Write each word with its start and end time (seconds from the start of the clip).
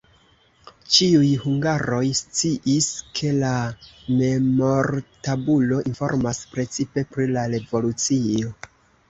Ĉiuj 0.93 1.27
hungaroj 1.41 1.99
sciis, 2.19 2.87
ke 3.19 3.29
la 3.43 3.51
memortabulo 4.23 5.79
informas 5.93 6.41
precipe 6.57 7.07
pri 7.13 7.31
la 7.39 7.47
revolucio. 7.55 8.53